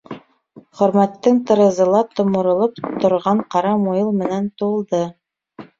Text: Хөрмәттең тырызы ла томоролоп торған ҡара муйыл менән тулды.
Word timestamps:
Хөрмәттең 0.79 1.37
тырызы 1.51 1.87
ла 1.97 2.01
томоролоп 2.21 2.83
торған 3.05 3.47
ҡара 3.57 3.79
муйыл 3.87 4.13
менән 4.25 4.51
тулды. 4.63 5.07